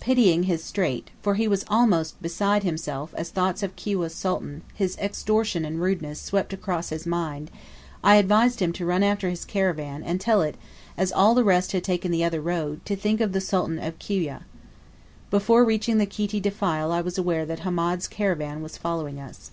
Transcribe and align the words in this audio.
Pitying 0.00 0.42
his 0.42 0.64
strait 0.64 1.12
for 1.22 1.36
he 1.36 1.46
was 1.46 1.64
almost 1.68 2.20
beside 2.20 2.64
himself 2.64 3.14
as 3.16 3.30
thoughts 3.30 3.62
of 3.62 3.76
Kiwyeh's 3.76 4.12
sultan, 4.12 4.62
his 4.74 4.96
extortion 4.98 5.64
and 5.64 5.80
rudeness, 5.80 6.20
swept 6.20 6.52
across 6.52 6.88
his 6.88 7.06
mind 7.06 7.48
I 8.02 8.16
advised 8.16 8.58
him 8.58 8.72
to 8.72 8.84
run 8.84 9.04
after 9.04 9.30
his 9.30 9.44
caravan, 9.44 10.02
and 10.02 10.20
tell 10.20 10.42
it, 10.42 10.56
as 10.96 11.12
all 11.12 11.32
the 11.32 11.44
rest 11.44 11.70
had 11.70 11.84
taken 11.84 12.10
the 12.10 12.24
other 12.24 12.40
road, 12.40 12.84
to 12.86 12.96
think 12.96 13.20
of 13.20 13.30
the 13.30 13.40
Sultan 13.40 13.78
of 13.78 14.00
Kiwyeh. 14.00 14.42
Before 15.30 15.64
reaching 15.64 15.98
the 15.98 16.06
Kiti 16.06 16.40
defile 16.40 16.90
I 16.90 17.00
was 17.00 17.16
aware 17.16 17.46
that 17.46 17.60
Hamed's 17.60 18.08
caravan 18.08 18.62
was 18.62 18.76
following 18.76 19.20
us. 19.20 19.52